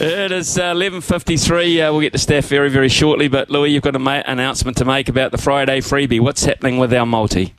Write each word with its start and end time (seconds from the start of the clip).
It 0.00 0.30
is 0.30 0.56
uh, 0.56 0.74
11.53. 0.74 1.88
Uh, 1.88 1.92
we'll 1.92 2.00
get 2.02 2.12
to 2.12 2.20
staff 2.20 2.46
very, 2.46 2.70
very 2.70 2.88
shortly. 2.88 3.26
But, 3.26 3.50
Louis, 3.50 3.70
you've 3.70 3.82
got 3.82 3.96
an 3.96 4.02
ma- 4.02 4.22
announcement 4.24 4.76
to 4.76 4.84
make 4.84 5.08
about 5.08 5.32
the 5.32 5.38
Friday 5.38 5.80
freebie. 5.80 6.20
What's 6.20 6.44
happening 6.44 6.78
with 6.78 6.94
our 6.94 7.04
multi? 7.04 7.52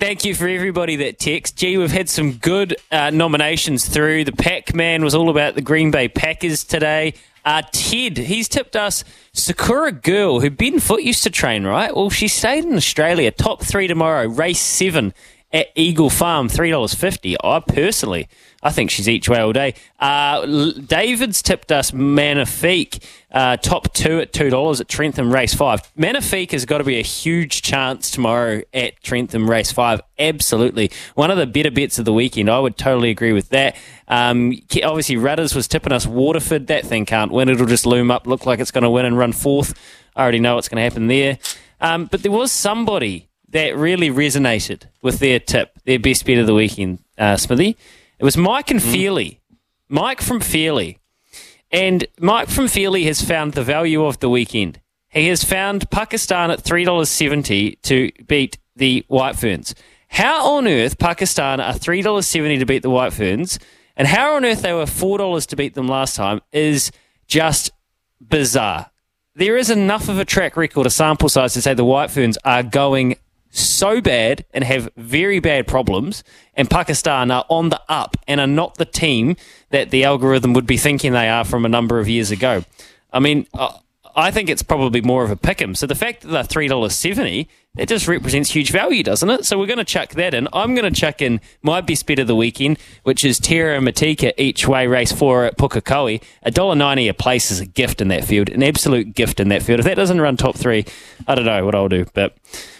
Thank 0.00 0.24
you 0.24 0.34
for 0.34 0.48
everybody 0.48 0.96
that 0.96 1.20
texts. 1.20 1.54
Gee, 1.56 1.76
we've 1.76 1.92
had 1.92 2.08
some 2.08 2.32
good 2.32 2.76
uh, 2.90 3.10
nominations 3.10 3.88
through. 3.88 4.24
The 4.24 4.32
Pac 4.32 4.74
Man 4.74 5.04
was 5.04 5.14
all 5.14 5.30
about 5.30 5.54
the 5.54 5.62
Green 5.62 5.92
Bay 5.92 6.08
Packers 6.08 6.64
today. 6.64 7.14
Uh, 7.44 7.62
Ted, 7.70 8.16
he's 8.16 8.48
tipped 8.48 8.74
us 8.74 9.04
Sakura 9.32 9.92
Girl, 9.92 10.40
who 10.40 10.50
Ben 10.50 10.80
Foot 10.80 11.04
used 11.04 11.22
to 11.22 11.30
train, 11.30 11.64
right? 11.64 11.94
Well, 11.94 12.10
she 12.10 12.26
stayed 12.26 12.64
in 12.64 12.74
Australia. 12.74 13.30
Top 13.30 13.62
three 13.62 13.86
tomorrow, 13.86 14.26
race 14.26 14.60
seven 14.60 15.14
at 15.52 15.68
Eagle 15.74 16.10
Farm, 16.10 16.48
$3.50. 16.48 17.36
I 17.42 17.60
personally, 17.60 18.28
I 18.62 18.70
think 18.70 18.90
she's 18.90 19.08
each 19.08 19.28
way 19.28 19.40
all 19.40 19.52
day. 19.52 19.74
Uh, 19.98 20.44
David's 20.72 21.40
tipped 21.42 21.72
us 21.72 21.92
Magnifique, 21.92 23.02
uh, 23.32 23.56
top 23.56 23.92
two 23.94 24.20
at 24.20 24.32
$2 24.32 24.80
at 24.80 24.88
Trentham 24.88 25.32
Race 25.32 25.54
5. 25.54 25.80
Magnifique 25.96 26.52
has 26.52 26.66
got 26.66 26.78
to 26.78 26.84
be 26.84 26.98
a 26.98 27.02
huge 27.02 27.62
chance 27.62 28.10
tomorrow 28.10 28.60
at 28.74 29.02
Trentham 29.02 29.48
Race 29.48 29.72
5. 29.72 30.02
Absolutely. 30.18 30.90
One 31.14 31.30
of 31.30 31.38
the 31.38 31.46
better 31.46 31.70
bets 31.70 31.98
of 31.98 32.04
the 32.04 32.12
weekend. 32.12 32.50
I 32.50 32.58
would 32.58 32.76
totally 32.76 33.10
agree 33.10 33.32
with 33.32 33.48
that. 33.48 33.74
Um, 34.06 34.52
obviously, 34.84 35.16
Rudders 35.16 35.54
was 35.54 35.66
tipping 35.66 35.92
us 35.92 36.06
Waterford. 36.06 36.66
That 36.66 36.84
thing 36.84 37.06
can't 37.06 37.32
win. 37.32 37.48
It'll 37.48 37.66
just 37.66 37.86
loom 37.86 38.10
up, 38.10 38.26
look 38.26 38.44
like 38.44 38.60
it's 38.60 38.70
going 38.70 38.84
to 38.84 38.90
win 38.90 39.06
and 39.06 39.16
run 39.16 39.32
fourth. 39.32 39.72
I 40.14 40.22
already 40.22 40.40
know 40.40 40.56
what's 40.56 40.68
going 40.68 40.76
to 40.76 40.82
happen 40.82 41.06
there. 41.06 41.38
Um, 41.80 42.06
but 42.06 42.22
there 42.22 42.32
was 42.32 42.50
somebody 42.50 43.27
that 43.50 43.76
really 43.76 44.10
resonated 44.10 44.84
with 45.02 45.18
their 45.18 45.38
tip, 45.38 45.78
their 45.84 45.98
best 45.98 46.24
bet 46.26 46.38
of 46.38 46.46
the 46.46 46.54
weekend, 46.54 46.98
uh, 47.16 47.36
Smithy. 47.36 47.76
It 48.18 48.24
was 48.24 48.36
Mike 48.36 48.70
and 48.70 48.80
mm. 48.80 48.92
Feely. 48.92 49.40
Mike 49.88 50.20
from 50.20 50.40
Feely. 50.40 50.98
And 51.70 52.06
Mike 52.20 52.48
from 52.48 52.68
Feely 52.68 53.04
has 53.04 53.22
found 53.22 53.52
the 53.52 53.62
value 53.62 54.04
of 54.04 54.20
the 54.20 54.28
weekend. 54.28 54.80
He 55.08 55.28
has 55.28 55.44
found 55.44 55.90
Pakistan 55.90 56.50
at 56.50 56.62
$3.70 56.62 57.80
to 57.82 58.10
beat 58.26 58.58
the 58.76 59.04
White 59.08 59.36
Ferns. 59.36 59.74
How 60.08 60.54
on 60.54 60.66
earth 60.66 60.98
Pakistan 60.98 61.60
are 61.60 61.74
$3.70 61.74 62.58
to 62.58 62.66
beat 62.66 62.82
the 62.82 62.90
White 62.90 63.12
Ferns, 63.12 63.58
and 63.96 64.08
how 64.08 64.36
on 64.36 64.44
earth 64.44 64.62
they 64.62 64.72
were 64.72 64.84
$4 64.84 65.46
to 65.46 65.56
beat 65.56 65.74
them 65.74 65.88
last 65.88 66.16
time 66.16 66.40
is 66.52 66.90
just 67.26 67.70
bizarre. 68.20 68.90
There 69.34 69.56
is 69.56 69.70
enough 69.70 70.08
of 70.08 70.18
a 70.18 70.24
track 70.24 70.56
record, 70.56 70.86
a 70.86 70.90
sample 70.90 71.28
size 71.28 71.54
to 71.54 71.62
say 71.62 71.74
the 71.74 71.84
White 71.84 72.10
Ferns 72.10 72.38
are 72.44 72.62
going 72.62 73.16
so 73.50 74.00
bad 74.00 74.44
and 74.52 74.64
have 74.64 74.90
very 74.96 75.40
bad 75.40 75.66
problems, 75.66 76.22
and 76.54 76.68
Pakistan 76.68 77.30
are 77.30 77.44
on 77.48 77.70
the 77.70 77.80
up 77.88 78.16
and 78.26 78.40
are 78.40 78.46
not 78.46 78.76
the 78.76 78.84
team 78.84 79.36
that 79.70 79.90
the 79.90 80.04
algorithm 80.04 80.52
would 80.52 80.66
be 80.66 80.76
thinking 80.76 81.12
they 81.12 81.28
are 81.28 81.44
from 81.44 81.64
a 81.64 81.68
number 81.68 81.98
of 81.98 82.08
years 82.08 82.30
ago. 82.30 82.64
I 83.12 83.20
mean, 83.20 83.46
uh, 83.54 83.78
I 84.16 84.30
think 84.30 84.48
it's 84.50 84.62
probably 84.62 85.00
more 85.00 85.22
of 85.22 85.30
a 85.30 85.36
pick 85.36 85.62
'em. 85.62 85.74
So 85.74 85.86
the 85.86 85.94
fact 85.94 86.22
that 86.22 86.28
they're 86.28 86.42
three 86.42 86.66
dollars 86.66 86.94
seventy, 86.94 87.48
it 87.76 87.88
just 87.88 88.08
represents 88.08 88.50
huge 88.50 88.70
value, 88.70 89.04
doesn't 89.04 89.30
it? 89.30 89.44
So 89.44 89.58
we're 89.58 89.66
going 89.66 89.78
to 89.78 89.84
chuck 89.84 90.10
that 90.10 90.34
in. 90.34 90.48
I'm 90.52 90.74
going 90.74 90.92
to 90.92 91.00
chuck 91.00 91.22
in 91.22 91.40
my 91.62 91.80
best 91.80 92.04
bet 92.06 92.18
of 92.18 92.26
the 92.26 92.34
weekend, 92.34 92.78
which 93.04 93.24
is 93.24 93.38
Tara 93.38 93.78
Matika 93.78 94.32
each 94.36 94.66
way 94.66 94.88
race 94.88 95.12
four 95.12 95.44
at 95.44 95.56
Pukekohe. 95.56 96.20
A 96.42 96.50
dollar 96.50 96.74
ninety 96.74 97.06
a 97.06 97.14
place 97.14 97.50
is 97.50 97.60
a 97.60 97.66
gift 97.66 98.00
in 98.00 98.08
that 98.08 98.24
field, 98.24 98.48
an 98.48 98.62
absolute 98.62 99.14
gift 99.14 99.38
in 99.38 99.48
that 99.50 99.62
field. 99.62 99.78
If 99.78 99.84
that 99.84 99.94
doesn't 99.96 100.20
run 100.20 100.36
top 100.36 100.56
three, 100.56 100.84
I 101.28 101.34
don't 101.34 101.46
know 101.46 101.64
what 101.64 101.74
I'll 101.74 101.88
do, 101.88 102.04
but. 102.12 102.36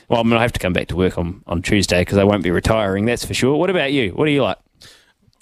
Well, 0.09 0.21
I'm 0.21 0.29
going 0.29 0.39
to 0.39 0.43
have 0.43 0.53
to 0.53 0.59
come 0.59 0.73
back 0.73 0.89
to 0.89 0.97
work 0.97 1.19
on, 1.19 1.43
on 1.47 1.61
Tuesday 1.63 2.01
because 2.01 2.17
I 2.19 2.25
won't 2.25 2.43
be 2.43 2.51
retiring, 2.51 3.05
that's 3.05 3.25
for 3.25 3.35
sure. 3.35 3.57
What 3.57 3.71
about 3.71 3.93
you? 3.93 4.11
What 4.13 4.25
do 4.25 4.31
you 4.31 4.43
like? 4.43 4.59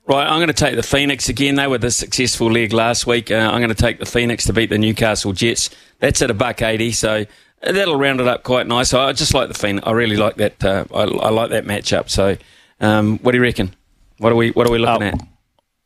Right, 0.09 0.27
I'm 0.27 0.39
going 0.39 0.48
to 0.48 0.53
take 0.53 0.77
the 0.77 0.84
Phoenix 0.84 1.28
again. 1.28 1.56
They 1.56 1.67
were 1.67 1.78
the 1.78 1.91
successful 1.91 2.50
leg 2.50 2.72
last 2.72 3.09
week. 3.09 3.31
Uh, 3.31 3.37
I'm 3.37 3.61
going 3.61 3.69
to 3.69 3.75
take 3.75 3.98
the 3.98 4.06
Phoenix 4.06 4.44
to 4.44 4.53
beat 4.53 4.70
the 4.70 4.78
Newcastle 4.78 5.33
Jets. 5.33 5.69
That's 5.98 6.22
at 6.22 6.31
a 6.31 6.34
buck 6.34 6.62
eighty, 6.62 6.92
so 6.92 7.27
that'll 7.61 7.98
round 7.98 8.20
it 8.20 8.28
up 8.28 8.44
quite 8.44 8.69
nice. 8.69 8.94
I 8.94 9.12
just 9.12 9.34
like 9.34 9.48
the 9.48 9.55
Phoenix. 9.55 9.84
I 9.84 9.91
really 9.91 10.17
like 10.17 10.37
that. 10.37 10.64
Uh, 10.64 10.84
I, 10.94 11.03
I, 11.03 11.31
like 11.31 11.50
that 11.50 11.65
matchup. 11.65 12.09
So, 12.09 12.37
um, 12.81 13.19
what 13.19 13.32
do 13.32 13.38
you 13.38 13.43
reckon? 13.43 13.75
What 14.19 14.31
are 14.32 14.37
we 14.37 14.50
What 14.50 14.69
are 14.69 14.71
we 14.71 14.78
looking 14.78 15.03
oh, 15.03 15.09
at? 15.09 15.21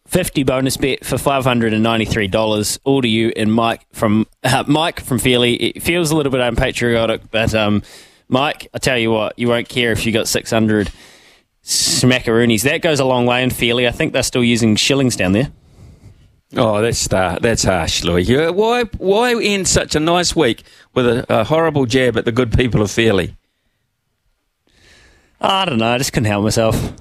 Fifty 0.07 0.43
bonus 0.43 0.77
bet 0.77 1.05
for 1.05 1.17
five 1.17 1.45
hundred 1.45 1.73
and 1.73 1.83
ninety 1.83 2.05
three 2.05 2.29
dollars. 2.29 2.79
All 2.85 3.01
to 3.01 3.09
you 3.09 3.33
and 3.37 3.51
Mike 3.51 3.87
from 3.93 4.27
uh, 4.45 4.65
Mike 4.69 5.01
from 5.01 5.19
Feely. 5.19 5.55
It 5.55 5.83
feels 5.83 6.11
a 6.11 6.17
little 6.17 6.33
bit 6.33 6.43
unpatriotic, 6.43 7.31
but 7.31 7.55
um, 7.55 7.83
Mike, 8.31 8.69
I 8.73 8.79
tell 8.79 8.97
you 8.97 9.11
what, 9.11 9.39
you 9.39 9.49
won't 9.49 9.69
care 9.69 9.91
if 9.91 10.07
you 10.07 10.13
got 10.13 10.29
600 10.29 10.91
smackaroonies. 11.65 12.63
That 12.63 12.81
goes 12.81 13.01
a 13.01 13.05
long 13.05 13.27
way 13.27 13.43
in 13.43 13.51
Feely. 13.51 13.89
I 13.89 13.91
think 13.91 14.13
they're 14.13 14.23
still 14.23 14.45
using 14.45 14.77
shillings 14.77 15.17
down 15.17 15.33
there. 15.33 15.51
Oh, 16.57 16.81
that's 16.81 17.13
uh, 17.13 17.39
that's 17.41 17.63
harsh, 17.63 18.03
Louis. 18.03 18.51
Why 18.51 18.85
why 18.99 19.41
end 19.41 19.69
such 19.69 19.95
a 19.95 20.01
nice 20.01 20.35
week 20.35 20.65
with 20.95 21.07
a, 21.07 21.25
a 21.29 21.45
horrible 21.45 21.87
jab 21.87 22.17
at 22.17 22.25
the 22.25 22.33
good 22.33 22.53
people 22.53 22.83
of 22.83 22.91
Feely? 22.91 23.37
I 25.41 25.65
don't 25.65 25.79
know. 25.79 25.93
I 25.93 25.99
just 25.99 26.13
couldn't 26.13 26.27
help 26.27 26.43
myself. 26.43 26.93